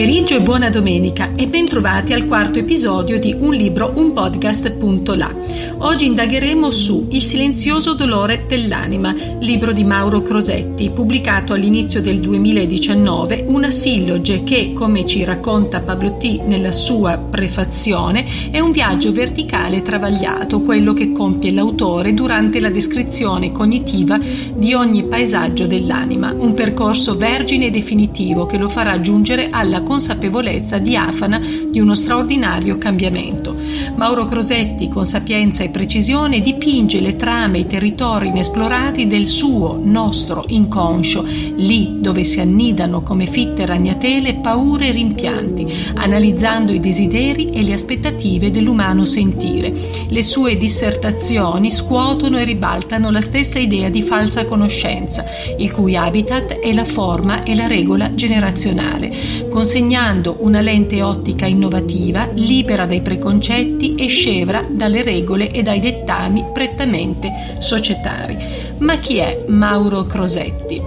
Pomeriggio 0.00 0.34
e 0.34 0.40
buona 0.40 0.70
domenica 0.70 1.32
e 1.36 1.46
bentrovati 1.46 2.14
al 2.14 2.24
quarto 2.24 2.58
episodio 2.58 3.20
di 3.20 3.36
Un 3.38 3.52
libro, 3.52 3.92
un 3.96 4.14
podcast.la. 4.14 5.34
Oggi 5.82 6.06
indagheremo 6.06 6.70
su 6.70 7.08
Il 7.10 7.22
silenzioso 7.22 7.92
dolore 7.92 8.46
dell'anima, 8.48 9.14
libro 9.40 9.72
di 9.72 9.84
Mauro 9.84 10.22
Crosetti, 10.22 10.88
pubblicato 10.88 11.52
all'inizio 11.52 12.00
del 12.00 12.18
2019, 12.18 13.44
una 13.48 13.70
silloge 13.70 14.42
che, 14.42 14.72
come 14.72 15.04
ci 15.04 15.22
racconta 15.22 15.80
Pablo 15.80 16.16
T 16.16 16.44
nella 16.46 16.72
sua 16.72 17.18
prefazione, 17.18 18.24
è 18.50 18.58
un 18.58 18.72
viaggio 18.72 19.12
verticale 19.12 19.82
travagliato, 19.82 20.62
quello 20.62 20.94
che 20.94 21.12
compie 21.12 21.52
l'autore 21.52 22.14
durante 22.14 22.58
la 22.58 22.70
descrizione 22.70 23.52
cognitiva 23.52 24.18
di 24.54 24.72
ogni 24.72 25.04
paesaggio 25.04 25.66
dell'anima, 25.66 26.34
un 26.34 26.54
percorso 26.54 27.18
vergine 27.18 27.66
e 27.66 27.70
definitivo 27.70 28.46
che 28.46 28.56
lo 28.56 28.70
farà 28.70 28.98
giungere 29.00 29.48
alla 29.50 29.82
consapevolezza 29.90 30.78
diafana 30.78 31.40
di 31.40 31.80
uno 31.80 31.96
straordinario 31.96 32.78
cambiamento. 32.78 33.56
Mauro 33.96 34.24
Crosetti, 34.24 34.88
con 34.88 35.04
sapienza 35.04 35.64
e 35.64 35.70
precisione, 35.70 36.42
dipinge 36.60 37.00
le 37.00 37.16
trame 37.16 37.56
e 37.56 37.60
i 37.62 37.66
territori 37.66 38.28
inesplorati 38.28 39.06
del 39.06 39.26
suo, 39.26 39.80
nostro 39.82 40.44
inconscio, 40.48 41.24
lì 41.56 42.00
dove 42.00 42.22
si 42.22 42.38
annidano 42.38 43.00
come 43.00 43.24
fitte 43.24 43.64
ragnatele 43.64 44.34
paure 44.34 44.88
e 44.88 44.90
rimpianti, 44.90 45.66
analizzando 45.94 46.72
i 46.72 46.78
desideri 46.78 47.48
e 47.48 47.62
le 47.62 47.72
aspettative 47.72 48.50
dell'umano 48.50 49.06
sentire. 49.06 49.72
Le 50.06 50.22
sue 50.22 50.58
dissertazioni 50.58 51.70
scuotono 51.70 52.38
e 52.38 52.44
ribaltano 52.44 53.10
la 53.10 53.22
stessa 53.22 53.58
idea 53.58 53.88
di 53.88 54.02
falsa 54.02 54.44
conoscenza, 54.44 55.24
il 55.56 55.72
cui 55.72 55.96
habitat 55.96 56.58
è 56.58 56.74
la 56.74 56.84
forma 56.84 57.42
e 57.42 57.54
la 57.54 57.68
regola 57.68 58.14
generazionale, 58.14 59.10
consegnando 59.48 60.36
una 60.40 60.60
lente 60.60 61.00
ottica 61.00 61.46
innovativa, 61.46 62.28
libera 62.34 62.84
dai 62.84 63.00
preconcetti 63.00 63.94
e 63.94 64.08
scevra 64.08 64.62
dalle 64.68 65.02
regole 65.02 65.50
e 65.50 65.62
dai 65.62 65.80
dettami 65.80 66.48
prettamente 66.52 67.56
societari. 67.58 68.36
Ma 68.78 68.98
chi 68.98 69.16
è 69.16 69.44
Mauro 69.48 70.04
Crosetti? 70.04 70.80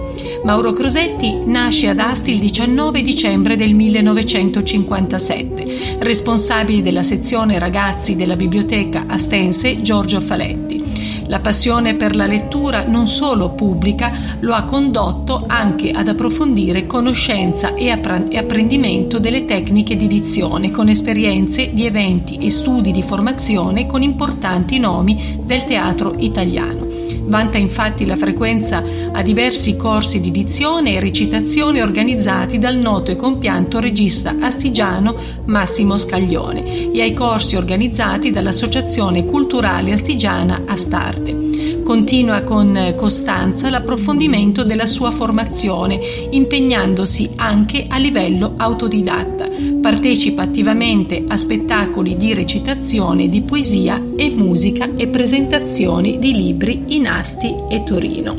Mauro 0.44 0.72
Crosetti 0.72 1.42
nasce 1.46 1.88
ad 1.88 1.98
Asti 1.98 2.32
il 2.32 2.38
19 2.38 3.02
dicembre 3.02 3.56
del 3.56 3.72
1957, 3.72 5.96
responsabile 6.00 6.82
della 6.82 7.02
sezione 7.02 7.58
ragazzi 7.58 8.14
della 8.14 8.36
biblioteca 8.36 9.04
astense 9.06 9.80
Giorgio 9.80 10.20
Faletti. 10.20 10.93
La 11.26 11.40
passione 11.40 11.94
per 11.94 12.16
la 12.16 12.26
lettura 12.26 12.86
non 12.86 13.06
solo 13.06 13.50
pubblica 13.50 14.12
lo 14.40 14.52
ha 14.52 14.64
condotto 14.64 15.44
anche 15.46 15.90
ad 15.90 16.08
approfondire 16.08 16.86
conoscenza 16.86 17.74
e 17.74 17.90
apprendimento 17.90 19.18
delle 19.18 19.44
tecniche 19.44 19.96
di 19.96 20.06
dizione 20.06 20.70
con 20.70 20.88
esperienze 20.88 21.72
di 21.72 21.86
eventi 21.86 22.38
e 22.38 22.50
studi 22.50 22.92
di 22.92 23.02
formazione 23.02 23.86
con 23.86 24.02
importanti 24.02 24.78
nomi 24.78 25.40
del 25.42 25.64
teatro 25.64 26.14
italiano. 26.18 26.93
Vanta 27.26 27.58
infatti 27.58 28.06
la 28.06 28.16
frequenza 28.16 28.82
a 29.12 29.22
diversi 29.22 29.76
corsi 29.76 30.20
di 30.20 30.30
dizione 30.30 30.94
e 30.94 31.00
recitazione 31.00 31.82
organizzati 31.82 32.58
dal 32.58 32.76
noto 32.76 33.10
e 33.10 33.16
compianto 33.16 33.80
regista 33.80 34.34
astigiano 34.40 35.16
Massimo 35.46 35.96
Scaglione 35.96 36.92
e 36.92 37.00
ai 37.00 37.14
corsi 37.14 37.56
organizzati 37.56 38.30
dall'Associazione 38.30 39.24
Culturale 39.24 39.92
Astigiana 39.92 40.62
Astarte. 40.66 41.82
Continua 41.82 42.42
con 42.42 42.94
costanza 42.96 43.68
l'approfondimento 43.68 44.64
della 44.64 44.86
sua 44.86 45.10
formazione, 45.10 46.00
impegnandosi 46.30 47.32
anche 47.36 47.84
a 47.86 47.98
livello 47.98 48.54
autodidatta. 48.56 49.73
Partecipa 49.84 50.40
attivamente 50.40 51.24
a 51.28 51.36
spettacoli 51.36 52.16
di 52.16 52.32
recitazione 52.32 53.28
di 53.28 53.42
poesia 53.42 54.02
e 54.16 54.30
musica 54.30 54.88
e 54.96 55.08
presentazioni 55.08 56.18
di 56.18 56.32
libri 56.32 56.84
in 56.96 57.06
Asti 57.06 57.54
e 57.68 57.82
Torino. 57.82 58.34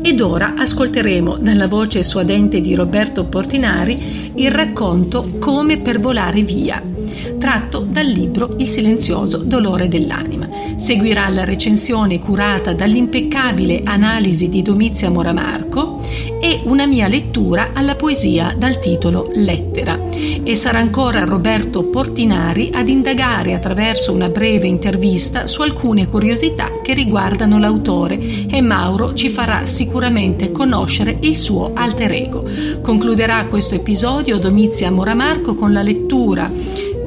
Ed 0.00 0.22
ora 0.22 0.54
ascolteremo 0.56 1.36
dalla 1.36 1.68
voce 1.68 2.02
suadente 2.02 2.62
di 2.62 2.74
Roberto 2.74 3.26
Portinari 3.26 4.32
il 4.36 4.50
racconto 4.50 5.32
Come 5.38 5.80
per 5.80 6.00
volare 6.00 6.44
via, 6.44 6.82
tratto 7.38 7.80
dal 7.80 8.06
libro 8.06 8.54
Il 8.56 8.66
silenzioso 8.66 9.36
dolore 9.36 9.88
dell'anima. 9.88 10.48
Seguirà 10.76 11.28
la 11.28 11.44
recensione 11.44 12.18
curata 12.18 12.72
dall'impeccabile 12.72 13.82
analisi 13.84 14.48
di 14.48 14.62
Domizia 14.62 15.10
Moramarco 15.10 15.97
e 16.40 16.60
una 16.64 16.86
mia 16.86 17.08
lettura 17.08 17.70
alla 17.72 17.96
poesia 17.96 18.54
dal 18.56 18.78
titolo 18.78 19.28
Lettera. 19.32 19.98
E 20.42 20.54
sarà 20.54 20.78
ancora 20.78 21.24
Roberto 21.24 21.84
Portinari 21.84 22.70
ad 22.72 22.88
indagare 22.88 23.54
attraverso 23.54 24.12
una 24.12 24.28
breve 24.28 24.66
intervista 24.66 25.46
su 25.46 25.62
alcune 25.62 26.08
curiosità 26.08 26.80
che 26.82 26.94
riguardano 26.94 27.58
l'autore 27.58 28.18
e 28.48 28.60
Mauro 28.60 29.14
ci 29.14 29.28
farà 29.28 29.66
sicuramente 29.66 30.52
conoscere 30.52 31.18
il 31.20 31.34
suo 31.34 31.72
alter 31.74 32.12
ego. 32.12 32.44
Concluderà 32.82 33.46
questo 33.46 33.74
episodio 33.74 34.38
Domizia 34.38 34.90
Moramarco 34.90 35.54
con 35.54 35.72
la 35.72 35.82
lettura 35.82 36.50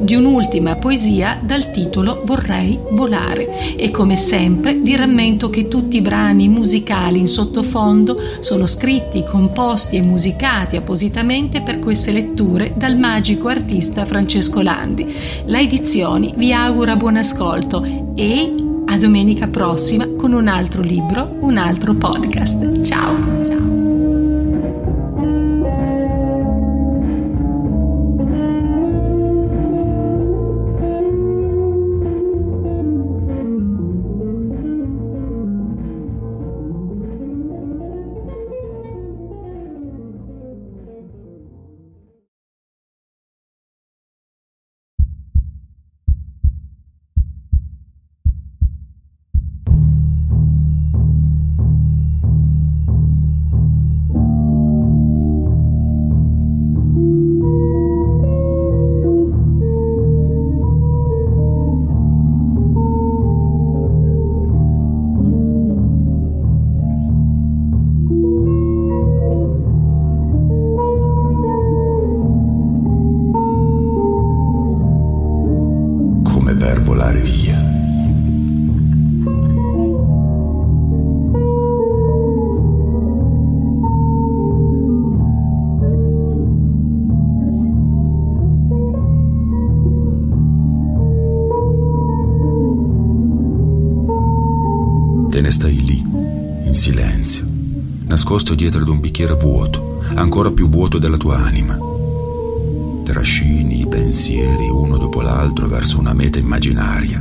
di 0.02 0.16
un'ultima 0.16 0.76
poesia 0.76 1.40
dal 1.44 1.72
titolo 1.72 2.22
Vorrei 2.26 2.80
volare 2.92 3.76
e 3.76 3.92
come 3.92 4.16
sempre 4.16 4.74
vi 4.74 4.96
rammento 4.96 5.50
che 5.50 5.68
tutti 5.68 5.98
i 5.98 6.02
brani 6.02 6.48
musicali 6.48 7.20
in 7.20 7.28
sottofondo 7.28 8.20
sono 8.40 8.66
scritti, 8.66 9.24
composti 9.24 9.98
e 9.98 10.02
musicati 10.02 10.76
appositamente 10.76 11.62
per 11.62 11.80
queste 11.80 12.12
letture 12.12 12.74
dal 12.76 12.98
magico 12.98 13.48
artista 13.48 14.06
Francesco 14.06 14.62
Landi. 14.62 15.14
La 15.46 15.60
Edizioni 15.60 16.34
vi 16.36 16.54
augura 16.54 16.96
buon 16.96 17.18
ascolto 17.18 18.14
e 18.16 18.54
a 18.86 18.98
domenica 18.98 19.48
prossima 19.48 20.08
con 20.18 20.34
un 20.34 20.48
altro 20.48 20.82
libro, 20.82 21.38
un 21.42 21.58
altro 21.58 21.94
podcast. 21.94 22.82
Ciao! 22.82 23.46
Ciao! 23.46 23.71
Nascosto 98.22 98.54
dietro 98.54 98.82
ad 98.82 98.88
un 98.88 99.00
bicchiere 99.00 99.34
vuoto, 99.34 100.04
ancora 100.14 100.52
più 100.52 100.70
vuoto 100.70 101.00
della 101.00 101.18
tua 101.18 101.38
anima. 101.38 101.76
Trascini 103.04 103.82
i 103.82 103.88
pensieri 103.88 104.70
uno 104.70 104.98
dopo 104.98 105.22
l'altro 105.22 105.68
verso 105.68 105.98
una 105.98 106.14
meta 106.14 106.38
immaginaria, 106.38 107.20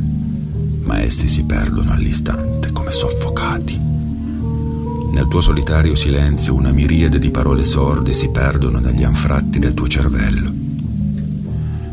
ma 0.82 1.00
essi 1.00 1.26
si 1.26 1.44
perdono 1.44 1.92
all'istante 1.92 2.70
come 2.70 2.92
soffocati. 2.92 3.80
Nel 3.80 5.26
tuo 5.26 5.40
solitario 5.40 5.94
silenzio 5.94 6.54
una 6.54 6.70
miriade 6.70 7.18
di 7.18 7.30
parole 7.30 7.64
sorde 7.64 8.12
si 8.12 8.28
perdono 8.28 8.78
negli 8.78 9.02
anfratti 9.02 9.58
del 9.58 9.72
tuo 9.72 9.88
cervello. 9.88 10.52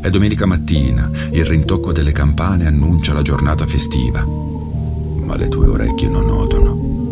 È 0.01 0.10
domenica 0.10 0.45
mattina, 0.45 1.10
il 1.31 1.45
rintocco 1.45 1.94
delle 1.94 2.12
campane 2.12 2.68
annuncia 2.68 3.13
la 3.13 3.21
giornata 3.21 3.65
festiva, 3.65 4.21
ma 4.25 5.38
le 5.38 5.48
tue 5.48 5.68
orecchie 5.68 6.10
non 6.10 6.30
odono. 6.30 7.06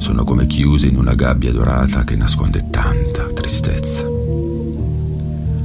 Sono 0.00 0.24
come 0.24 0.46
chiuse 0.46 0.86
in 0.86 0.96
una 0.96 1.14
gabbia 1.14 1.52
dorata 1.52 2.04
che 2.04 2.16
nasconde 2.16 2.70
tanta 2.70 3.26
tristezza. 3.26 4.08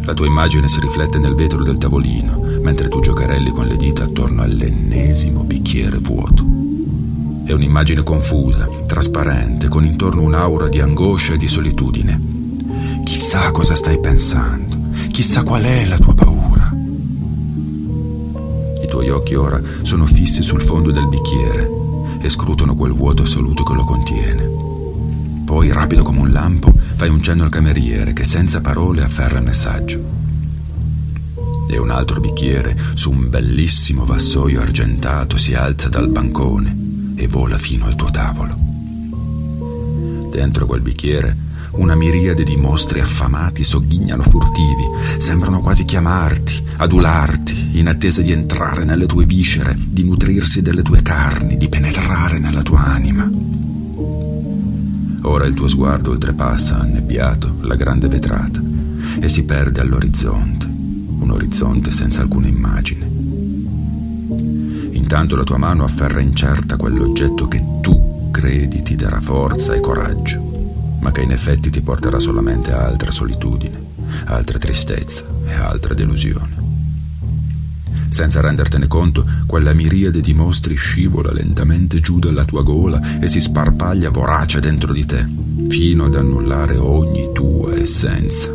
La 0.01 0.13
tua 0.13 0.25
immagine 0.25 0.67
si 0.67 0.81
riflette 0.81 1.19
nel 1.19 1.35
vetro 1.35 1.63
del 1.63 1.77
tavolino, 1.77 2.59
mentre 2.61 2.89
tu 2.89 2.99
giocherelli 2.99 3.49
con 3.51 3.65
le 3.65 3.77
dita 3.77 4.03
attorno 4.03 4.41
all'ennesimo 4.41 5.43
bicchiere 5.43 5.99
vuoto. 5.99 6.45
È 7.45 7.53
un'immagine 7.53 8.03
confusa, 8.03 8.67
trasparente, 8.85 9.69
con 9.69 9.85
intorno 9.85 10.21
un'aura 10.21 10.67
di 10.67 10.81
angoscia 10.81 11.35
e 11.35 11.37
di 11.37 11.47
solitudine. 11.47 12.19
Chissà 13.05 13.51
cosa 13.51 13.73
stai 13.73 14.01
pensando, 14.01 14.77
chissà 15.11 15.43
qual 15.43 15.63
è 15.63 15.85
la 15.85 15.97
tua 15.97 16.13
paura. 16.13 16.75
I 18.81 18.85
tuoi 18.85 19.09
occhi 19.09 19.33
ora 19.33 19.61
sono 19.83 20.05
fissi 20.05 20.43
sul 20.43 20.61
fondo 20.61 20.91
del 20.91 21.07
bicchiere 21.07 21.83
e 22.19 22.29
scrutano 22.29 22.75
quel 22.75 22.93
vuoto 22.93 23.23
assoluto 23.23 23.63
che 23.63 23.73
lo 23.73 23.83
contiene. 23.83 24.49
Poi, 25.45 25.71
rapido 25.71 26.03
come 26.03 26.19
un 26.19 26.31
lampo, 26.31 26.71
fai 26.95 27.09
un 27.09 27.21
cenno 27.21 27.43
al 27.43 27.49
cameriere 27.49 28.13
che 28.13 28.23
senza 28.23 28.61
parole 28.61 29.03
afferra 29.03 29.37
il 29.37 29.45
messaggio. 29.45 30.03
E 31.67 31.77
un 31.77 31.89
altro 31.89 32.19
bicchiere, 32.19 32.75
su 32.93 33.11
un 33.11 33.29
bellissimo 33.29 34.05
vassoio 34.05 34.61
argentato, 34.61 35.37
si 35.37 35.53
alza 35.53 35.89
dal 35.89 36.09
bancone 36.09 37.13
e 37.15 37.27
vola 37.27 37.57
fino 37.57 37.85
al 37.85 37.95
tuo 37.95 38.09
tavolo. 38.09 38.55
Dentro 40.29 40.65
quel 40.65 40.81
bicchiere 40.81 41.43
una 41.77 41.95
miriade 41.95 42.43
di 42.43 42.55
mostri 42.55 42.99
affamati 42.99 43.63
sogghignano 43.63 44.23
furtivi, 44.23 44.83
sembrano 45.17 45.61
quasi 45.61 45.83
chiamarti, 45.83 46.63
adularti, 46.77 47.79
in 47.79 47.87
attesa 47.87 48.21
di 48.21 48.31
entrare 48.31 48.85
nelle 48.85 49.05
tue 49.05 49.25
viscere, 49.25 49.75
di 49.77 50.03
nutrirsi 50.03 50.61
delle 50.61 50.81
tue 50.81 51.01
carni, 51.01 51.57
di 51.57 51.69
penetrare 51.69 52.39
nella 52.39 52.61
tua 52.61 52.85
anima. 52.85 53.29
Ora 55.21 55.45
il 55.45 55.53
tuo 55.53 55.67
sguardo 55.67 56.11
oltrepassa, 56.11 56.79
annebbiato, 56.79 57.57
la 57.61 57.75
grande 57.75 58.07
vetrata 58.07 58.61
e 59.19 59.27
si 59.27 59.43
perde 59.45 59.81
all'orizzonte, 59.81 60.65
un 60.65 61.31
orizzonte 61.31 61.91
senza 61.91 62.21
alcuna 62.21 62.47
immagine. 62.47 63.09
Intanto 64.91 65.35
la 65.35 65.43
tua 65.43 65.57
mano 65.57 65.83
afferra 65.83 66.19
incerta 66.19 66.77
quell'oggetto 66.77 67.47
che 67.47 67.63
tu 67.81 68.29
credi 68.31 68.83
ti 68.83 68.95
darà 68.95 69.21
forza 69.21 69.73
e 69.73 69.79
coraggio 69.79 70.55
ma 71.05 71.11
che 71.11 71.21
in 71.21 71.31
effetti 71.31 71.69
ti 71.69 71.81
porterà 71.81 72.17
solamente 72.17 72.71
a 72.71 72.83
altra 72.83 73.11
solitudine, 73.11 73.79
altra 74.25 74.57
tristezza 74.57 75.23
e 75.45 75.53
altra 75.53 75.93
delusione. 75.93 76.54
Senza 78.15 78.39
rendertene 78.39 78.87
conto, 78.87 79.25
quella 79.45 79.73
miriade 79.73 80.21
di 80.21 80.33
mostri 80.33 80.75
scivola 80.75 81.33
lentamente 81.33 81.99
giù 81.99 82.17
dalla 82.17 82.45
tua 82.45 82.63
gola 82.63 83.19
e 83.19 83.27
si 83.27 83.41
sparpaglia 83.41 84.09
vorace 84.09 84.61
dentro 84.61 84.93
di 84.93 85.05
te, 85.05 85.27
fino 85.67 86.05
ad 86.05 86.15
annullare 86.15 86.77
ogni 86.77 87.31
tua 87.33 87.75
essenza. 87.77 88.53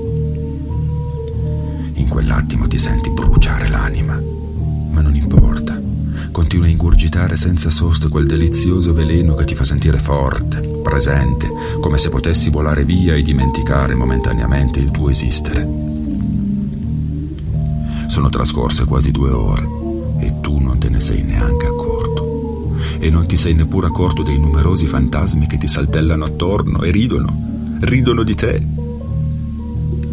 In 1.92 2.06
quell'attimo 2.08 2.68
ti 2.68 2.78
senti 2.78 3.10
bruciare 3.10 3.68
l'anima, 3.68 4.18
ma 4.92 5.02
non 5.02 5.14
importa. 5.14 5.78
Continua 6.32 6.64
a 6.64 6.70
ingurgitare 6.70 7.36
senza 7.36 7.68
sosta 7.68 8.08
quel 8.08 8.26
delizioso 8.26 8.94
veleno 8.94 9.34
che 9.34 9.44
ti 9.44 9.54
fa 9.54 9.64
sentire 9.64 9.98
forte, 9.98 10.80
presente, 10.82 11.48
come 11.82 11.98
se 11.98 12.08
potessi 12.08 12.48
volare 12.48 12.86
via 12.86 13.14
e 13.14 13.20
dimenticare 13.20 13.94
momentaneamente 13.94 14.80
il 14.80 14.90
tuo 14.90 15.10
esistere. 15.10 15.89
Sono 18.10 18.28
trascorse 18.28 18.86
quasi 18.86 19.12
due 19.12 19.30
ore 19.30 19.68
e 20.18 20.40
tu 20.40 20.58
non 20.58 20.78
te 20.78 20.88
ne 20.88 20.98
sei 20.98 21.22
neanche 21.22 21.66
accorto. 21.66 22.74
E 22.98 23.08
non 23.08 23.24
ti 23.26 23.36
sei 23.36 23.54
neppure 23.54 23.86
accorto 23.86 24.22
dei 24.22 24.36
numerosi 24.36 24.86
fantasmi 24.86 25.46
che 25.46 25.58
ti 25.58 25.68
saltellano 25.68 26.24
attorno 26.24 26.82
e 26.82 26.90
ridono, 26.90 27.78
ridono 27.82 28.24
di 28.24 28.34
te. 28.34 28.66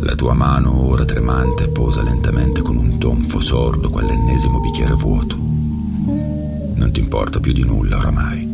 La 0.02 0.14
tua 0.14 0.36
mano, 0.36 0.88
ora 0.88 1.06
tremante, 1.06 1.70
posa 1.70 2.04
lentamente 2.04 2.62
con 2.62 2.78
un 2.78 3.00
tonfo 3.00 3.40
sordo 3.40 3.90
quell'ennesimo 3.90 4.60
bicchiere 4.60 4.94
vuoto. 4.94 5.36
Non 5.36 6.90
ti 6.92 7.00
importa 7.00 7.40
più 7.40 7.52
di 7.52 7.64
nulla 7.64 7.98
oramai. 7.98 8.46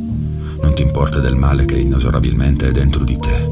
Non 0.62 0.74
ti 0.74 0.84
importa 0.84 1.20
del 1.20 1.36
male 1.36 1.66
che 1.66 1.78
inesorabilmente 1.78 2.70
è 2.70 2.72
dentro 2.72 3.04
di 3.04 3.18
te. 3.18 3.46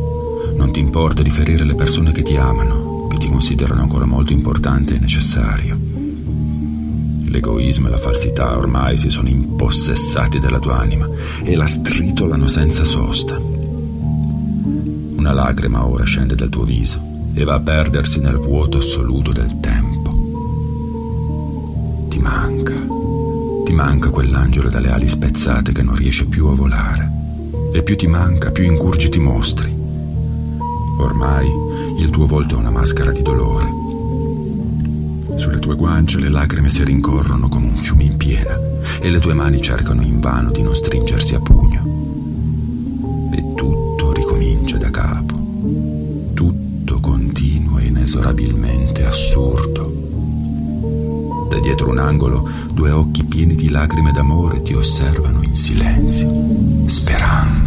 Non 0.56 0.72
ti 0.72 0.80
importa 0.80 1.22
di 1.22 1.30
ferire 1.30 1.66
le 1.66 1.76
persone 1.76 2.14
che 2.14 2.22
ti 2.22 2.38
amano, 2.38 3.08
che 3.10 3.18
ti 3.18 3.28
considerano 3.28 3.82
ancora 3.82 4.06
molto 4.06 4.32
importante 4.32 4.96
e 4.96 5.00
necessario. 5.00 5.81
L'egoismo 7.32 7.88
e 7.88 7.92
la 7.92 7.98
falsità 7.98 8.58
ormai 8.58 8.98
si 8.98 9.10
sono 9.10 9.30
impossessati 9.30 10.38
della 10.38 10.60
tua 10.60 10.78
anima 10.78 11.10
e 11.44 11.56
la 11.56 11.66
stritolano 11.66 12.48
senza 12.48 12.84
sosta. 12.84 13.40
Una 15.16 15.32
lacrima 15.32 15.88
ora 15.88 16.04
scende 16.04 16.36
dal 16.36 16.50
tuo 16.50 16.66
viso 16.66 17.02
e 17.34 17.46
va 17.46 17.54
a 17.56 17.60
perdersi 17.62 18.20
nel 18.20 18.36
vuoto 18.36 18.80
assoluto 18.80 19.32
del 19.32 19.60
tempo. 19.62 20.10
Ti 22.10 22.20
manca 22.20 22.74
ti 23.72 23.78
manca 23.78 24.10
quell'angelo 24.10 24.68
dalle 24.68 24.92
ali 24.92 25.08
spezzate 25.08 25.72
che 25.72 25.82
non 25.82 25.96
riesce 25.96 26.26
più 26.26 26.48
a 26.48 26.54
volare. 26.54 27.10
E 27.72 27.84
più 27.84 27.96
ti 27.96 28.06
manca, 28.06 28.52
più 28.52 28.66
ingurgiti 28.66 29.18
mostri. 29.18 29.72
Ormai 30.98 31.50
il 31.98 32.10
tuo 32.10 32.26
volto 32.26 32.56
è 32.56 32.58
una 32.58 32.70
maschera 32.70 33.12
di 33.12 33.22
dolore. 33.22 33.81
Sulle 35.42 35.58
tue 35.58 35.76
guance 35.76 36.20
le 36.20 36.30
lacrime 36.30 36.70
si 36.70 36.84
rincorrono 36.84 37.50
come 37.50 37.66
un 37.66 37.78
fiume 37.78 38.04
in 38.04 38.16
piena 38.16 38.60
e 39.02 39.10
le 39.10 39.20
tue 39.20 39.34
mani 39.34 39.60
cercano 39.60 40.04
invano 40.04 40.52
di 40.52 40.62
non 40.62 40.76
stringersi 40.76 41.34
a 41.34 41.40
pugno. 41.40 41.82
E 43.34 43.54
tutto 43.56 44.14
ricomincia 44.14 44.78
da 44.78 44.92
capo. 44.92 45.34
Tutto 46.36 47.00
continuo 47.00 47.80
e 47.80 47.86
inesorabilmente 47.86 49.04
assurdo. 49.04 51.48
Da 51.50 51.60
dietro 51.60 51.90
un 51.90 51.98
angolo, 51.98 52.48
due 52.72 52.92
occhi 52.92 53.24
pieni 53.24 53.56
di 53.56 53.70
lacrime 53.70 54.12
d'amore 54.12 54.62
ti 54.62 54.76
osservano 54.76 55.42
in 55.42 55.56
silenzio, 55.56 56.30
sperando. 56.86 57.61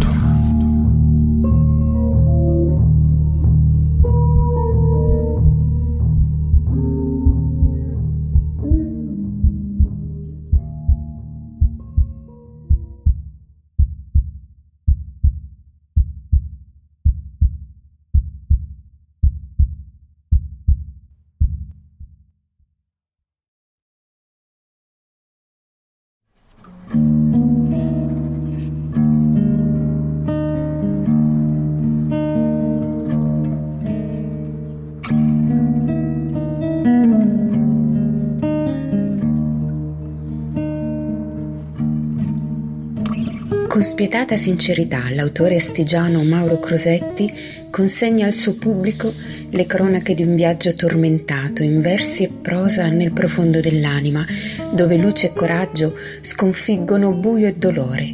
Spietata 43.94 44.36
sincerità 44.36 45.08
l'autore 45.10 45.54
astigiano 45.54 46.24
Mauro 46.24 46.58
Crosetti 46.58 47.32
consegna 47.70 48.26
al 48.26 48.32
suo 48.32 48.54
pubblico 48.54 49.12
le 49.50 49.66
cronache 49.66 50.16
di 50.16 50.24
un 50.24 50.34
viaggio 50.34 50.74
tormentato 50.74 51.62
in 51.62 51.80
versi 51.80 52.24
e 52.24 52.28
prosa 52.28 52.88
nel 52.88 53.12
profondo 53.12 53.60
dell'anima, 53.60 54.26
dove 54.72 54.96
luce 54.96 55.28
e 55.28 55.32
coraggio 55.32 55.96
sconfiggono 56.22 57.12
buio 57.12 57.46
e 57.46 57.54
dolore, 57.54 58.12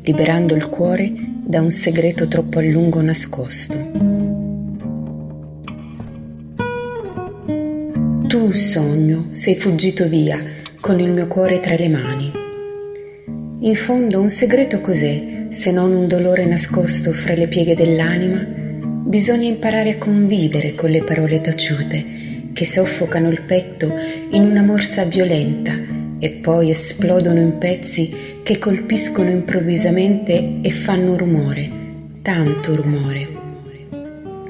liberando 0.00 0.54
il 0.54 0.68
cuore 0.68 1.12
da 1.44 1.60
un 1.60 1.70
segreto 1.70 2.28
troppo 2.28 2.60
a 2.60 2.62
lungo 2.62 3.00
nascosto. 3.00 3.74
Tu, 8.28 8.52
sogno, 8.52 9.26
sei 9.32 9.56
fuggito 9.56 10.06
via 10.06 10.40
con 10.78 11.00
il 11.00 11.10
mio 11.10 11.26
cuore 11.26 11.58
tra 11.58 11.74
le 11.74 11.88
mani 11.88 12.44
in 13.58 13.74
fondo 13.74 14.20
un 14.20 14.28
segreto 14.28 14.80
cos'è 14.80 15.46
se 15.48 15.72
non 15.72 15.92
un 15.92 16.06
dolore 16.06 16.44
nascosto 16.44 17.12
fra 17.12 17.34
le 17.34 17.46
pieghe 17.46 17.74
dell'anima, 17.74 18.44
bisogna 18.44 19.48
imparare 19.48 19.92
a 19.92 19.98
convivere 19.98 20.74
con 20.74 20.90
le 20.90 21.02
parole 21.02 21.40
taciute 21.40 22.04
che 22.52 22.64
soffocano 22.66 23.30
il 23.30 23.42
petto 23.42 23.92
in 24.30 24.42
una 24.42 24.62
morsa 24.62 25.04
violenta 25.04 25.72
e 26.18 26.30
poi 26.30 26.70
esplodono 26.70 27.40
in 27.40 27.58
pezzi 27.58 28.14
che 28.42 28.58
colpiscono 28.58 29.30
improvvisamente 29.30 30.60
e 30.62 30.70
fanno 30.70 31.16
rumore, 31.16 31.70
tanto 32.22 32.74
rumore. 32.74 33.28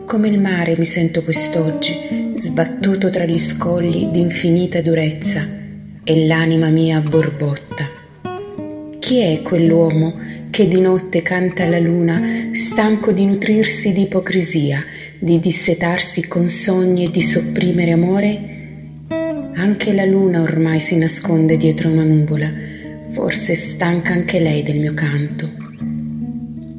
Come 0.05 0.29
il 0.29 0.39
mare 0.39 0.77
mi 0.77 0.85
sento 0.85 1.23
quest'oggi, 1.23 2.35
sbattuto 2.37 3.11
tra 3.11 3.25
gli 3.25 3.39
scogli 3.39 4.07
di 4.07 4.21
infinita 4.21 4.81
durezza, 4.81 5.47
e 6.05 6.27
l'anima 6.27 6.69
mia 6.69 7.01
borbotta. 7.01 7.96
Chi 9.07 9.21
è 9.21 9.41
quell'uomo 9.41 10.19
che 10.51 10.67
di 10.67 10.81
notte 10.81 11.23
canta 11.23 11.63
alla 11.63 11.79
luna, 11.79 12.49
stanco 12.51 13.13
di 13.13 13.25
nutrirsi 13.25 13.93
di 13.93 14.03
ipocrisia, 14.03 14.85
di 15.21 15.39
dissetarsi 15.39 16.27
con 16.27 16.49
sogni 16.49 17.05
e 17.05 17.11
di 17.13 17.23
sopprimere 17.23 17.93
amore? 17.93 18.41
Anche 19.55 19.93
la 19.93 20.05
luna 20.05 20.41
ormai 20.41 20.81
si 20.81 20.99
nasconde 20.99 21.57
dietro 21.57 21.89
una 21.89 22.03
nuvola, 22.03 22.51
forse 23.11 23.55
stanca 23.55 24.13
anche 24.13 24.41
lei 24.41 24.65
del 24.65 24.79
mio 24.79 24.95
canto. 24.95 25.53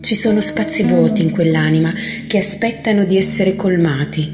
Ci 0.02 0.16
sono 0.16 0.42
spazi 0.42 0.84
vuoti 0.84 1.22
in 1.22 1.32
quell'anima 1.32 1.94
che 2.28 2.40
aspettano 2.40 3.06
di 3.06 3.16
essere 3.16 3.56
colmati. 3.56 4.30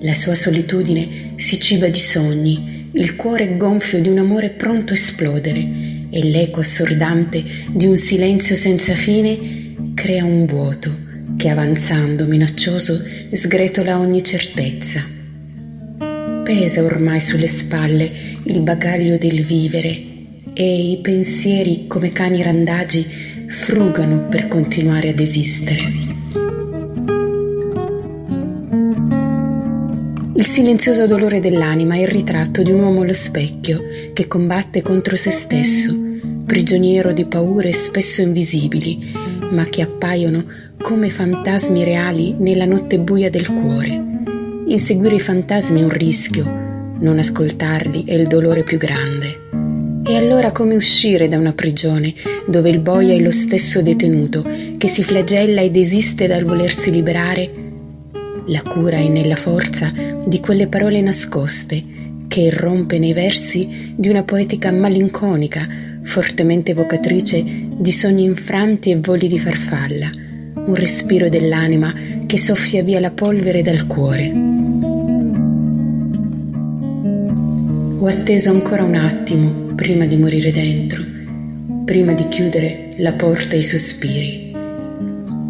La 0.00 0.14
sua 0.14 0.34
solitudine 0.34 1.32
si 1.36 1.58
ciba 1.58 1.88
di 1.88 1.98
sogni, 1.98 2.90
il 2.92 3.16
cuore 3.16 3.56
gonfio 3.56 4.02
di 4.02 4.10
un 4.10 4.18
amore 4.18 4.50
pronto 4.50 4.92
a 4.92 4.96
esplodere 4.96 5.91
e 6.14 6.22
l'eco 6.24 6.60
assordante 6.60 7.42
di 7.70 7.86
un 7.86 7.96
silenzio 7.96 8.54
senza 8.54 8.92
fine 8.92 9.72
crea 9.94 10.24
un 10.24 10.44
vuoto 10.44 10.94
che 11.38 11.48
avanzando 11.48 12.26
minaccioso 12.26 13.02
sgretola 13.30 13.98
ogni 13.98 14.22
certezza. 14.22 15.02
Pesa 16.44 16.82
ormai 16.82 17.20
sulle 17.20 17.46
spalle 17.46 18.10
il 18.44 18.60
bagaglio 18.60 19.16
del 19.16 19.42
vivere 19.42 20.10
e 20.52 20.90
i 20.90 20.98
pensieri 21.00 21.86
come 21.86 22.12
cani 22.12 22.42
randagi 22.42 23.06
frugano 23.46 24.26
per 24.28 24.48
continuare 24.48 25.08
ad 25.08 25.18
esistere. 25.18 26.10
Il 30.34 30.44
silenzioso 30.44 31.06
dolore 31.06 31.40
dell'anima 31.40 31.94
è 31.94 32.00
il 32.00 32.08
ritratto 32.08 32.62
di 32.62 32.72
un 32.72 32.80
uomo 32.80 33.02
allo 33.02 33.12
specchio 33.12 33.82
che 34.12 34.26
combatte 34.26 34.82
contro 34.82 35.14
se 35.14 35.30
stesso, 35.30 35.94
prigioniero 36.44 37.12
di 37.12 37.24
paure 37.24 37.72
spesso 37.72 38.22
invisibili, 38.22 39.12
ma 39.50 39.64
che 39.64 39.82
appaiono 39.82 40.44
come 40.80 41.10
fantasmi 41.10 41.84
reali 41.84 42.34
nella 42.38 42.64
notte 42.64 42.98
buia 42.98 43.30
del 43.30 43.46
cuore. 43.46 44.10
Inseguire 44.66 45.16
i 45.16 45.20
fantasmi 45.20 45.80
è 45.80 45.84
un 45.84 45.90
rischio, 45.90 46.44
non 46.98 47.18
ascoltarli 47.18 48.04
è 48.04 48.14
il 48.14 48.26
dolore 48.26 48.62
più 48.62 48.78
grande. 48.78 49.40
E 50.04 50.16
allora 50.16 50.50
come 50.50 50.74
uscire 50.74 51.28
da 51.28 51.38
una 51.38 51.52
prigione 51.52 52.12
dove 52.46 52.70
il 52.70 52.80
boia 52.80 53.14
è 53.14 53.20
lo 53.20 53.30
stesso 53.30 53.82
detenuto 53.82 54.44
che 54.76 54.88
si 54.88 55.04
flagella 55.04 55.60
ed 55.60 55.76
esiste 55.76 56.26
dal 56.26 56.44
volersi 56.44 56.90
liberare? 56.90 57.50
La 58.46 58.62
cura 58.62 58.96
è 58.96 59.06
nella 59.06 59.36
forza 59.36 59.92
di 60.26 60.40
quelle 60.40 60.66
parole 60.66 61.00
nascoste 61.00 61.84
che 62.26 62.40
irrompe 62.40 62.98
nei 62.98 63.12
versi 63.12 63.92
di 63.94 64.08
una 64.08 64.24
poetica 64.24 64.72
malinconica, 64.72 65.68
fortemente 66.02 66.72
evocatrice 66.72 67.42
di 67.44 67.92
sogni 67.92 68.24
infranti 68.24 68.90
e 68.90 68.96
voli 68.96 69.28
di 69.28 69.38
farfalla 69.38 70.10
un 70.64 70.74
respiro 70.74 71.28
dell'anima 71.28 71.92
che 72.26 72.38
soffia 72.38 72.82
via 72.82 73.00
la 73.00 73.10
polvere 73.10 73.62
dal 73.62 73.86
cuore. 73.86 74.32
Ho 77.98 78.06
atteso 78.06 78.50
ancora 78.50 78.84
un 78.84 78.94
attimo 78.94 79.50
prima 79.74 80.06
di 80.06 80.16
morire 80.16 80.52
dentro, 80.52 81.02
prima 81.84 82.12
di 82.12 82.28
chiudere 82.28 82.94
la 82.98 83.12
porta 83.12 83.54
ai 83.54 83.62
sospiri. 83.62 84.50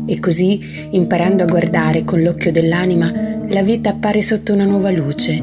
E 0.07 0.21
così, 0.21 0.61
imparando 0.91 1.45
a 1.45 1.47
guardare 1.47 2.05
con 2.05 2.23
l'occhio 2.23 2.53
dell'anima, 2.53 3.13
la 3.49 3.63
vita 3.63 3.91
appare 3.91 4.23
sotto 4.23 4.53
una 4.53 4.65
nuova 4.65 4.91
luce, 4.91 5.43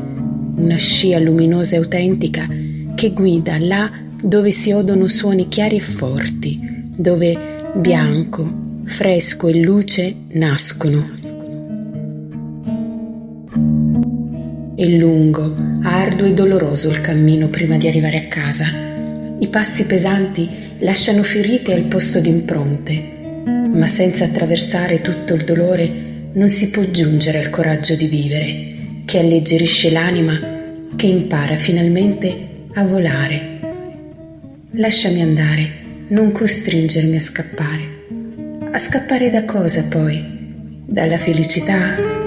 una 0.55 0.77
scia 0.77 1.19
luminosa 1.19 1.75
e 1.75 1.77
autentica 1.77 2.47
che 2.95 3.11
guida 3.11 3.57
là 3.59 3.89
dove 4.21 4.51
si 4.51 4.71
odono 4.71 5.07
suoni 5.07 5.47
chiari 5.47 5.77
e 5.77 5.81
forti, 5.81 6.59
dove 6.95 7.71
bianco, 7.75 8.81
fresco 8.85 9.47
e 9.47 9.61
luce 9.61 10.13
nascono. 10.29 11.09
È 14.75 14.85
lungo, 14.85 15.55
arduo 15.83 16.25
e 16.25 16.33
doloroso 16.33 16.89
il 16.89 17.01
cammino 17.01 17.47
prima 17.47 17.77
di 17.77 17.87
arrivare 17.87 18.17
a 18.17 18.27
casa. 18.27 18.65
I 19.39 19.47
passi 19.47 19.85
pesanti 19.85 20.49
lasciano 20.79 21.23
ferite 21.23 21.73
al 21.73 21.83
posto 21.83 22.19
di 22.19 22.29
impronte, 22.29 23.17
ma 23.71 23.87
senza 23.87 24.25
attraversare 24.25 25.01
tutto 25.01 25.33
il 25.33 25.43
dolore 25.43 26.07
non 26.33 26.49
si 26.49 26.69
può 26.69 26.83
giungere 26.83 27.39
al 27.39 27.49
coraggio 27.49 27.95
di 27.95 28.07
vivere, 28.07 29.03
che 29.05 29.19
alleggerisce 29.19 29.91
l'anima, 29.91 30.39
che 30.95 31.07
impara 31.07 31.55
finalmente 31.55 32.47
a 32.73 32.85
volare. 32.85 33.58
Lasciami 34.73 35.23
andare, 35.23 35.71
non 36.09 36.31
costringermi 36.31 37.15
a 37.15 37.19
scappare. 37.19 38.05
A 38.71 38.77
scappare 38.77 39.31
da 39.31 39.43
cosa 39.43 39.83
poi? 39.89 40.23
Dalla 40.85 41.17
felicità? 41.17 42.18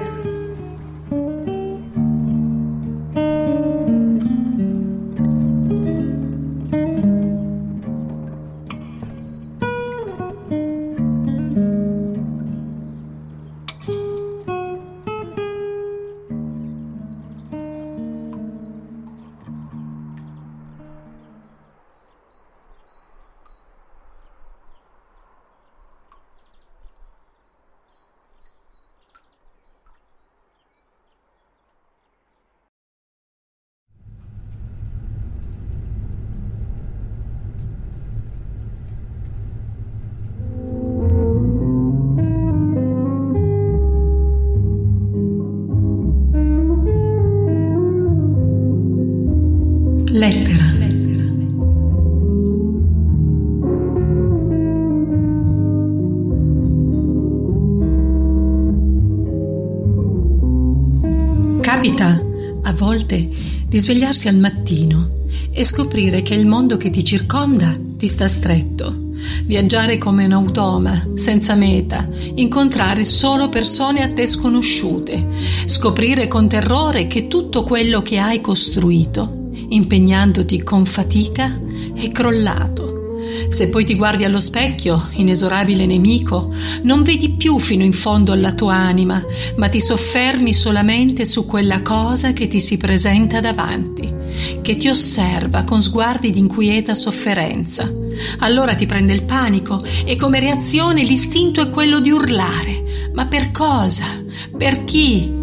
Capita 61.83 62.25
a 62.63 62.73
volte 62.75 63.29
di 63.67 63.77
svegliarsi 63.77 64.29
al 64.29 64.37
mattino 64.37 65.25
e 65.51 65.65
scoprire 65.65 66.23
che 66.23 66.33
il 66.33 66.47
mondo 66.47 66.77
che 66.77 66.91
ti 66.91 67.05
circonda 67.05 67.77
ti 67.97 68.07
sta 68.07 68.29
stretto. 68.29 69.11
Viaggiare 69.47 69.99
come 69.99 70.27
un 70.27 70.31
automa, 70.31 70.97
senza 71.15 71.57
meta, 71.57 72.09
incontrare 72.37 73.03
solo 73.03 73.49
persone 73.49 74.05
a 74.05 74.13
te 74.13 74.29
sconosciute, 74.29 75.27
scoprire 75.67 76.29
con 76.29 76.49
terrore 76.49 77.09
che 77.09 77.27
tutto 77.27 77.65
quello 77.65 78.01
che 78.01 78.19
hai 78.19 78.41
costruito 78.41 79.51
impegnandoti 79.71 80.63
con 80.63 80.87
fatica, 80.87 81.61
è 81.97 82.13
crollato. 82.13 82.92
Se 83.49 83.69
poi 83.69 83.85
ti 83.85 83.95
guardi 83.95 84.25
allo 84.25 84.41
specchio, 84.41 85.09
inesorabile 85.13 85.87
nemico, 85.87 86.53
non 86.83 87.03
vedi 87.03 87.31
più 87.31 87.59
fino 87.59 87.85
in 87.85 87.93
fondo 87.93 88.33
alla 88.33 88.55
tua 88.55 88.75
anima, 88.75 89.23
ma 89.57 89.69
ti 89.69 89.81
soffermi 89.81 90.53
solamente 90.53 91.25
su 91.25 91.47
quella 91.47 91.83
cosa 91.83 92.33
che 92.33 92.49
ti 92.49 92.61
si 92.61 92.77
presenta 92.77 93.41
davanti, 93.41 94.13
che 94.63 94.77
ti 94.77 94.89
osserva 94.89 95.65
con 95.65 95.83
sguardi 95.83 96.31
di 96.31 96.39
inquieta 96.39 96.95
sofferenza. 96.95 97.91
Allora 98.39 98.75
ti 98.75 98.87
prende 98.87 99.13
il 99.13 99.25
panico 99.25 99.83
e 100.05 100.17
come 100.17 100.41
reazione 100.41 101.03
l'istinto 101.03 101.61
è 101.61 101.71
quello 101.71 102.01
di 102.01 102.11
urlare. 102.11 103.11
Ma 103.15 103.27
per 103.27 103.51
cosa? 103.51 104.05
Per 104.57 104.85
chi? 104.85 105.41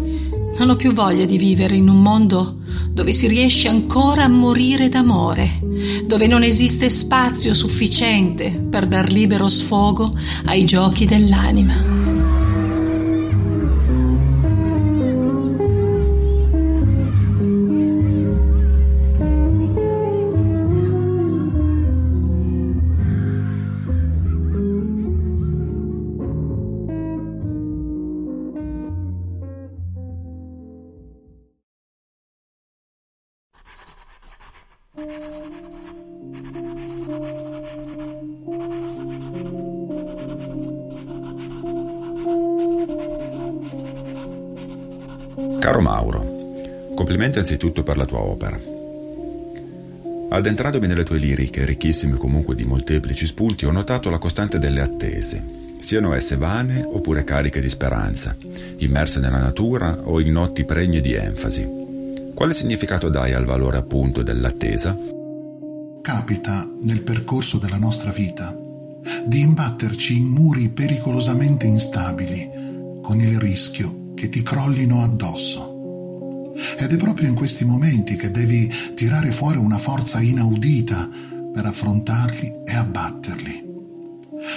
Non 0.58 0.70
ho 0.70 0.76
più 0.76 0.92
voglia 0.92 1.24
di 1.24 1.38
vivere 1.38 1.76
in 1.76 1.88
un 1.88 2.02
mondo 2.02 2.56
dove 2.90 3.12
si 3.12 3.28
riesce 3.28 3.68
ancora 3.68 4.24
a 4.24 4.28
morire 4.28 4.88
d'amore, 4.88 5.60
dove 6.04 6.26
non 6.26 6.42
esiste 6.42 6.88
spazio 6.88 7.54
sufficiente 7.54 8.50
per 8.68 8.86
dar 8.86 9.10
libero 9.10 9.48
sfogo 9.48 10.12
ai 10.46 10.64
giochi 10.64 11.06
dell'anima. 11.06 11.99
Complimenti 47.30 47.38
anzitutto 47.38 47.82
per 47.82 47.96
la 47.96 48.04
tua 48.04 48.20
opera. 48.20 48.60
Addentrandomi 50.32 50.86
nelle 50.86 51.04
tue 51.04 51.18
liriche, 51.18 51.64
ricchissime 51.64 52.16
comunque 52.16 52.54
di 52.54 52.64
molteplici 52.64 53.26
spunti, 53.26 53.64
ho 53.64 53.72
notato 53.72 54.10
la 54.10 54.18
costante 54.18 54.58
delle 54.58 54.80
attese, 54.80 55.42
siano 55.78 56.14
esse 56.14 56.36
vane 56.36 56.82
oppure 56.84 57.24
cariche 57.24 57.60
di 57.60 57.68
speranza, 57.68 58.36
immerse 58.76 59.18
nella 59.18 59.38
natura 59.38 59.98
o 60.04 60.20
in 60.20 60.32
notti 60.32 60.64
pregne 60.64 61.00
di 61.00 61.14
enfasi. 61.14 61.78
Quale 62.34 62.54
significato 62.54 63.08
dai 63.08 63.32
al 63.32 63.44
valore 63.44 63.78
appunto 63.78 64.22
dell'attesa? 64.22 64.96
Capita 66.00 66.68
nel 66.82 67.02
percorso 67.02 67.58
della 67.58 67.76
nostra 67.76 68.10
vita 68.10 68.56
di 69.24 69.40
imbatterci 69.40 70.16
in 70.16 70.26
muri 70.28 70.68
pericolosamente 70.68 71.66
instabili, 71.66 72.48
con 73.02 73.20
il 73.20 73.38
rischio 73.38 74.12
che 74.14 74.28
ti 74.28 74.42
crollino 74.42 75.02
addosso. 75.02 75.69
Ed 76.76 76.92
è 76.92 76.96
proprio 76.96 77.28
in 77.28 77.34
questi 77.34 77.64
momenti 77.64 78.16
che 78.16 78.30
devi 78.30 78.72
tirare 78.94 79.30
fuori 79.30 79.58
una 79.58 79.78
forza 79.78 80.20
inaudita 80.20 81.08
per 81.52 81.66
affrontarli 81.66 82.62
e 82.64 82.74
abbatterli. 82.74 83.68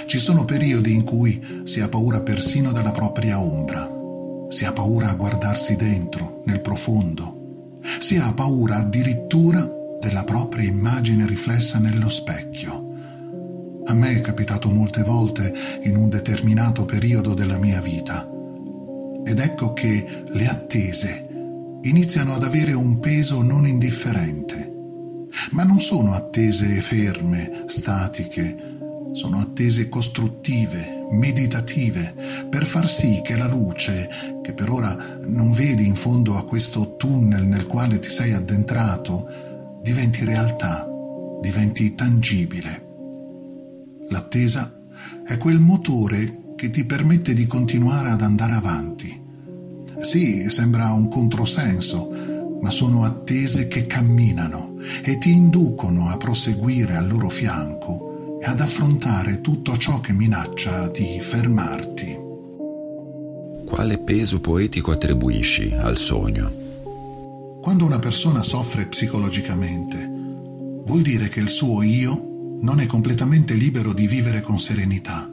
Ci 0.06 0.20
sono 0.20 0.46
periodi 0.46 0.94
in 0.94 1.04
cui 1.04 1.62
si 1.66 1.82
ha 1.82 1.90
paura 1.90 2.22
persino 2.22 2.72
della 2.72 2.92
propria 2.92 3.40
ombra, 3.40 3.90
si 4.50 4.66
ha 4.66 4.72
paura 4.72 5.10
a 5.10 5.16
guardarsi 5.16 5.76
dentro, 5.76 6.42
nel 6.46 6.62
profondo, 6.62 7.80
si 8.00 8.18
ha 8.18 8.32
paura 8.34 8.78
addirittura 8.78 9.68
della 10.00 10.24
propria 10.24 10.68
immagine 10.68 11.26
riflessa 11.26 11.80
nello 11.80 12.10
specchio. 12.10 12.92
A 13.86 13.94
me 13.94 14.16
è 14.16 14.22
capitato 14.22 14.70
molte 14.70 15.04
volte 15.04 15.54
in 15.84 15.96
un 15.96 16.10
determinato 16.10 16.86
periodo 16.86 17.34
della 17.34 17.58
mia 17.58 17.82
vita 17.82 18.30
ed 19.26 19.40
ecco 19.40 19.74
che 19.74 20.24
le 20.28 20.48
attese 20.48 21.28
iniziano 21.84 22.34
ad 22.34 22.44
avere 22.44 22.74
un 22.74 23.00
peso 23.00 23.42
non 23.42 23.66
indifferente. 23.66 24.72
Ma 25.52 25.64
non 25.64 25.80
sono 25.80 26.14
attese 26.14 26.66
ferme, 26.82 27.64
statiche, 27.66 28.72
sono 29.14 29.40
attese 29.40 29.90
costruttive, 29.90 31.06
meditative, 31.12 32.16
per 32.50 32.66
far 32.66 32.88
sì 32.88 33.22
che 33.24 33.36
la 33.36 33.48
luce, 33.48 34.10
che 34.42 34.54
per 34.54 34.70
ora 34.70 35.20
non 35.26 35.52
vedi 35.52 35.86
in 35.86 35.96
fondo 35.96 36.38
a 36.38 36.46
questo 36.46 36.96
tunnel 36.96 37.46
nel 37.46 37.66
quale 37.66 38.00
ti 38.00 38.10
sei 38.10 38.34
addentrato, 38.34 39.80
diventi 39.82 40.24
realtà, 40.26 40.88
diventi 41.42 41.96
tangibile. 41.96 42.92
L'attesa 44.10 44.80
è 45.26 45.38
quel 45.38 45.60
motore 45.60 46.54
che 46.56 46.70
ti 46.70 46.86
permette 46.86 47.34
di 47.34 47.46
continuare 47.46 48.10
ad 48.10 48.22
andare 48.22 48.54
avanti. 48.54 49.23
Sì, 50.04 50.50
sembra 50.50 50.92
un 50.92 51.08
controsenso, 51.08 52.10
ma 52.60 52.70
sono 52.70 53.06
attese 53.06 53.70
che 53.70 53.88
camminano 53.88 54.76
e 55.02 55.18
ti 55.18 55.32
inducono 55.32 56.10
a 56.10 56.18
proseguire 56.18 56.98
al 56.98 57.08
loro 57.08 57.30
fianco 57.30 58.38
e 58.42 58.46
ad 58.46 58.60
affrontare 58.60 59.40
tutto 59.40 59.78
ciò 59.78 60.02
che 60.02 60.12
minaccia 60.12 60.90
di 60.90 61.20
fermarti. 61.22 62.20
Quale 63.66 63.98
peso 64.00 64.42
poetico 64.42 64.92
attribuisci 64.92 65.74
al 65.74 65.98
sogno? 65.98 66.52
Quando 67.62 67.86
una 67.86 68.00
persona 68.00 68.44
soffre 68.44 68.88
psicologicamente, 68.88 70.06
vuol 70.86 71.02
dire 71.02 71.30
che 71.30 71.40
il 71.40 71.50
suo 71.50 71.82
io 71.82 72.52
non 72.60 72.82
è 72.82 72.86
completamente 72.88 73.54
libero 73.54 73.94
di 73.94 74.06
vivere 74.06 74.42
con 74.42 74.60
serenità 74.60 75.33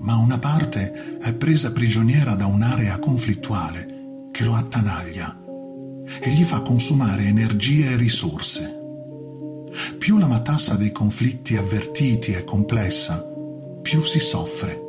ma 0.00 0.16
una 0.16 0.38
parte 0.38 1.18
è 1.18 1.32
presa 1.34 1.72
prigioniera 1.72 2.34
da 2.34 2.46
un'area 2.46 2.98
conflittuale 2.98 4.28
che 4.30 4.44
lo 4.44 4.54
attanaglia 4.54 5.38
e 6.20 6.30
gli 6.30 6.42
fa 6.42 6.60
consumare 6.60 7.24
energie 7.24 7.90
e 7.90 7.96
risorse. 7.96 8.78
Più 9.98 10.18
la 10.18 10.26
matassa 10.26 10.74
dei 10.74 10.92
conflitti 10.92 11.56
avvertiti 11.56 12.32
è 12.32 12.44
complessa, 12.44 13.24
più 13.82 14.02
si 14.02 14.18
soffre 14.18 14.80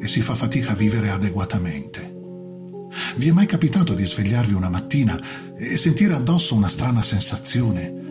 e 0.00 0.08
si 0.08 0.22
fa 0.22 0.34
fatica 0.34 0.72
a 0.72 0.76
vivere 0.76 1.10
adeguatamente. 1.10 2.18
Vi 3.16 3.28
è 3.28 3.32
mai 3.32 3.46
capitato 3.46 3.94
di 3.94 4.04
svegliarvi 4.04 4.54
una 4.54 4.68
mattina 4.68 5.20
e 5.56 5.76
sentire 5.76 6.14
addosso 6.14 6.54
una 6.54 6.68
strana 6.68 7.02
sensazione? 7.02 8.09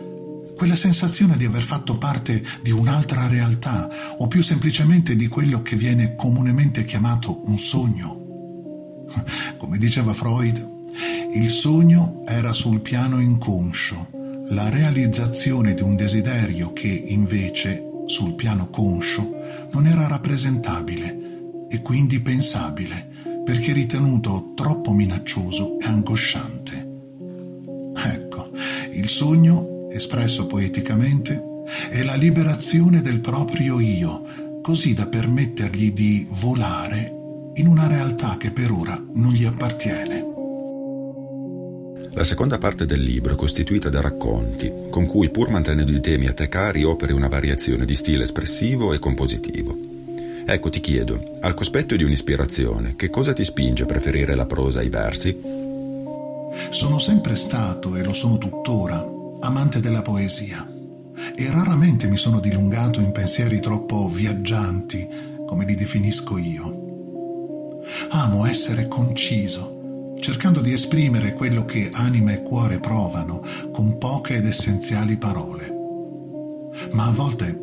Quella 0.60 0.76
sensazione 0.76 1.38
di 1.38 1.46
aver 1.46 1.62
fatto 1.62 1.96
parte 1.96 2.44
di 2.60 2.70
un'altra 2.70 3.26
realtà 3.28 3.88
o 4.18 4.28
più 4.28 4.42
semplicemente 4.42 5.16
di 5.16 5.26
quello 5.26 5.62
che 5.62 5.74
viene 5.74 6.14
comunemente 6.14 6.84
chiamato 6.84 7.40
un 7.44 7.58
sogno. 7.58 9.06
Come 9.56 9.78
diceva 9.78 10.12
Freud, 10.12 10.68
il 11.32 11.48
sogno 11.48 12.24
era 12.26 12.52
sul 12.52 12.82
piano 12.82 13.20
inconscio, 13.20 14.10
la 14.48 14.68
realizzazione 14.68 15.72
di 15.72 15.80
un 15.80 15.96
desiderio 15.96 16.74
che 16.74 16.88
invece 16.88 17.82
sul 18.04 18.34
piano 18.34 18.68
conscio 18.68 19.32
non 19.72 19.86
era 19.86 20.08
rappresentabile 20.08 21.66
e 21.70 21.80
quindi 21.80 22.20
pensabile 22.20 23.08
perché 23.46 23.72
ritenuto 23.72 24.52
troppo 24.54 24.92
minaccioso 24.92 25.78
e 25.80 25.86
angosciante. 25.86 26.88
Ecco, 27.96 28.50
il 28.92 29.08
sogno 29.08 29.78
espresso 29.90 30.46
poeticamente, 30.46 31.48
è 31.90 32.02
la 32.02 32.14
liberazione 32.14 33.02
del 33.02 33.20
proprio 33.20 33.80
io, 33.80 34.22
così 34.62 34.94
da 34.94 35.06
permettergli 35.06 35.92
di 35.92 36.26
volare 36.28 37.16
in 37.54 37.66
una 37.66 37.86
realtà 37.86 38.36
che 38.38 38.50
per 38.50 38.70
ora 38.70 39.00
non 39.14 39.32
gli 39.32 39.44
appartiene. 39.44 40.28
La 42.12 42.24
seconda 42.24 42.58
parte 42.58 42.86
del 42.86 43.00
libro 43.00 43.34
è 43.34 43.36
costituita 43.36 43.88
da 43.88 44.00
racconti, 44.00 44.70
con 44.90 45.06
cui, 45.06 45.30
pur 45.30 45.48
mantenendo 45.48 45.92
i 45.92 46.00
temi 46.00 46.26
a 46.26 46.32
te 46.32 46.48
cari, 46.48 46.82
operi 46.82 47.12
una 47.12 47.28
variazione 47.28 47.84
di 47.84 47.94
stile 47.94 48.24
espressivo 48.24 48.92
e 48.92 48.98
compositivo. 48.98 49.76
Ecco, 50.44 50.70
ti 50.70 50.80
chiedo, 50.80 51.38
al 51.40 51.54
cospetto 51.54 51.94
di 51.94 52.02
un'ispirazione, 52.02 52.96
che 52.96 53.10
cosa 53.10 53.32
ti 53.32 53.44
spinge 53.44 53.84
a 53.84 53.86
preferire 53.86 54.34
la 54.34 54.46
prosa 54.46 54.80
ai 54.80 54.88
versi? 54.88 55.40
Sono 56.70 56.98
sempre 56.98 57.36
stato 57.36 57.94
e 57.94 58.02
lo 58.02 58.12
sono 58.12 58.38
tuttora 58.38 59.18
amante 59.40 59.80
della 59.80 60.02
poesia 60.02 60.66
e 61.34 61.50
raramente 61.50 62.06
mi 62.08 62.16
sono 62.16 62.40
dilungato 62.40 63.00
in 63.00 63.12
pensieri 63.12 63.60
troppo 63.60 64.08
viaggianti, 64.08 65.08
come 65.46 65.64
li 65.64 65.74
definisco 65.74 66.36
io. 66.38 67.82
Amo 68.10 68.46
essere 68.46 68.88
conciso, 68.88 70.14
cercando 70.20 70.60
di 70.60 70.72
esprimere 70.72 71.34
quello 71.34 71.64
che 71.64 71.90
anima 71.92 72.32
e 72.32 72.42
cuore 72.42 72.78
provano 72.78 73.42
con 73.72 73.98
poche 73.98 74.36
ed 74.36 74.46
essenziali 74.46 75.16
parole. 75.16 75.78
Ma 76.92 77.06
a 77.06 77.10
volte 77.10 77.60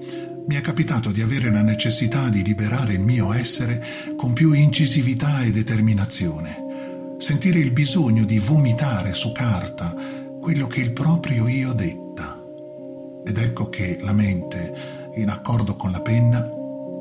mi 0.47 0.55
è 0.55 0.61
capitato 0.61 1.11
di 1.11 1.21
avere 1.21 1.51
la 1.51 1.61
necessità 1.61 2.29
di 2.29 2.43
liberare 2.43 2.93
il 2.93 3.01
mio 3.01 3.33
essere 3.33 3.83
con 4.15 4.33
più 4.33 4.53
incisività 4.53 5.41
e 5.41 5.51
determinazione, 5.51 7.15
sentire 7.17 7.59
il 7.59 7.71
bisogno 7.71 8.25
di 8.25 8.39
vomitare 8.39 9.13
su 9.13 9.31
carta 9.31 10.16
quello 10.47 10.67
che 10.67 10.79
il 10.79 10.93
proprio 10.93 11.45
io 11.49 11.73
detta. 11.73 12.41
Ed 13.25 13.37
ecco 13.37 13.67
che 13.67 13.99
la 14.01 14.13
mente, 14.13 15.11
in 15.15 15.27
accordo 15.27 15.75
con 15.75 15.91
la 15.91 15.99
penna, 15.99 16.49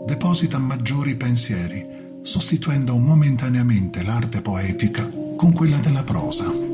deposita 0.04 0.58
maggiori 0.58 1.14
pensieri, 1.14 2.18
sostituendo 2.22 2.96
momentaneamente 2.96 4.02
l'arte 4.02 4.42
poetica 4.42 5.08
con 5.36 5.52
quella 5.52 5.78
della 5.78 6.02
prosa. 6.02 6.65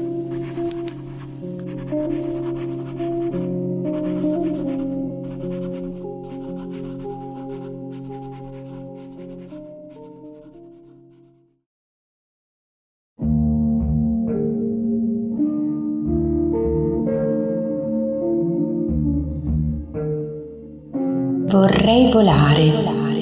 Vorrei 22.22 22.70
volare. 22.70 23.20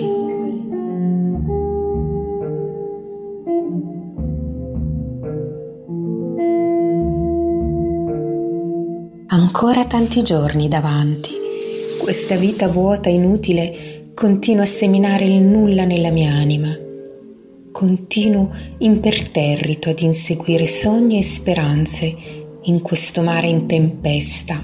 Ancora 9.29 9.87
tanti 9.87 10.23
giorni 10.23 10.69
davanti. 10.69 11.31
Questa 11.99 12.37
vita 12.37 12.69
vuota 12.69 13.09
e 13.09 13.15
inutile 13.15 14.11
continua 14.13 14.65
a 14.65 14.67
seminare 14.67 15.25
il 15.25 15.41
nulla 15.41 15.85
nella 15.87 16.11
mia 16.11 16.33
anima. 16.33 16.77
Continuo 17.73 18.51
imperterrito 18.79 19.89
ad 19.89 20.01
inseguire 20.01 20.67
sogni 20.67 21.17
e 21.17 21.23
speranze 21.23 22.15
in 22.65 22.83
questo 22.83 23.23
mare 23.23 23.49
in 23.49 23.67
tempesta. 23.67 24.63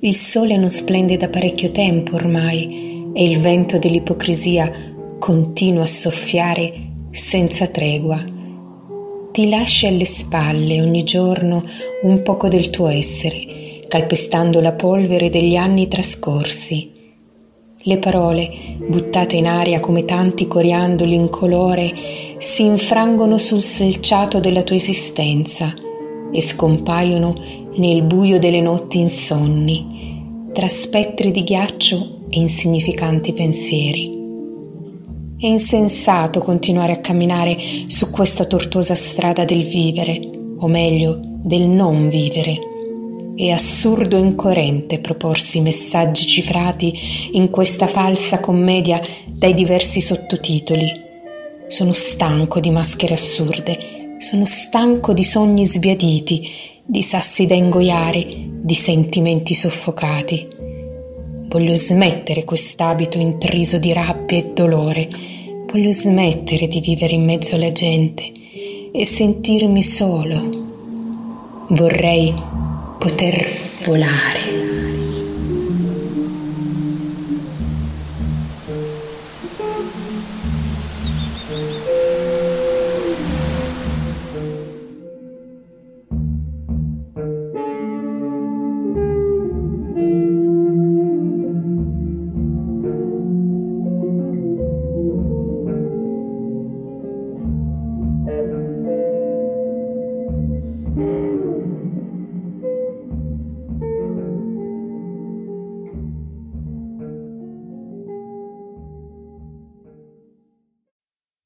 Il 0.00 0.14
sole 0.14 0.58
non 0.58 0.68
splende 0.68 1.16
da 1.16 1.30
parecchio 1.30 1.70
tempo 1.70 2.16
ormai 2.16 2.84
e 3.14 3.24
il 3.24 3.38
vento 3.38 3.78
dell'ipocrisia 3.78 4.70
continua 5.18 5.84
a 5.84 5.86
soffiare 5.86 6.72
senza 7.12 7.68
tregua. 7.68 8.22
Ti 9.32 9.48
lasci 9.48 9.86
alle 9.86 10.04
spalle 10.04 10.82
ogni 10.82 11.04
giorno 11.04 11.64
un 12.02 12.22
poco 12.22 12.48
del 12.48 12.70
tuo 12.70 12.88
essere, 12.88 13.86
calpestando 13.88 14.60
la 14.60 14.72
polvere 14.72 15.30
degli 15.30 15.56
anni 15.56 15.88
trascorsi. 15.88 16.92
Le 17.86 17.98
parole, 17.98 18.76
buttate 18.78 19.36
in 19.36 19.46
aria 19.46 19.78
come 19.78 20.04
tanti 20.04 20.48
coriandoli 20.48 21.14
incolore, 21.14 21.92
si 22.38 22.64
infrangono 22.64 23.38
sul 23.38 23.62
selciato 23.62 24.40
della 24.40 24.62
tua 24.62 24.76
esistenza 24.76 25.74
e 26.32 26.40
scompaiono 26.40 27.34
nel 27.76 28.02
buio 28.02 28.38
delle 28.38 28.60
notti 28.60 28.98
insonni, 28.98 30.03
tra 30.54 30.68
spettri 30.68 31.32
di 31.32 31.42
ghiaccio 31.42 32.20
e 32.30 32.38
insignificanti 32.38 33.34
pensieri. 33.34 34.22
È 35.36 35.46
insensato 35.46 36.40
continuare 36.40 36.92
a 36.92 37.00
camminare 37.00 37.58
su 37.88 38.08
questa 38.10 38.46
tortuosa 38.46 38.94
strada 38.94 39.44
del 39.44 39.64
vivere, 39.64 40.30
o 40.56 40.66
meglio, 40.66 41.20
del 41.42 41.68
non 41.68 42.08
vivere 42.08 42.72
è 43.36 43.50
assurdo 43.50 44.16
e 44.16 44.20
incoerente 44.20 45.00
proporsi 45.00 45.60
messaggi 45.60 46.24
cifrati 46.24 46.94
in 47.32 47.50
questa 47.50 47.88
falsa 47.88 48.38
commedia 48.38 49.00
dai 49.26 49.54
diversi 49.54 50.00
sottotitoli. 50.00 51.02
Sono 51.66 51.92
stanco 51.92 52.60
di 52.60 52.70
maschere 52.70 53.14
assurde, 53.14 54.16
sono 54.20 54.44
stanco 54.46 55.12
di 55.12 55.24
sogni 55.24 55.66
sbiaditi, 55.66 56.48
di 56.86 57.02
sassi 57.02 57.46
da 57.46 57.54
ingoiare, 57.54 58.26
di 58.60 58.74
sentimenti 58.74 59.54
soffocati. 59.54 60.46
Voglio 61.48 61.74
smettere 61.76 62.44
quest'abito 62.44 63.16
intriso 63.18 63.78
di 63.78 63.92
rabbia 63.92 64.36
e 64.36 64.50
dolore, 64.52 65.08
voglio 65.66 65.90
smettere 65.92 66.68
di 66.68 66.80
vivere 66.80 67.14
in 67.14 67.24
mezzo 67.24 67.54
alla 67.54 67.72
gente 67.72 68.30
e 68.92 69.06
sentirmi 69.06 69.82
solo. 69.82 70.62
Vorrei 71.68 72.34
poter 72.98 73.46
volare. 73.84 74.64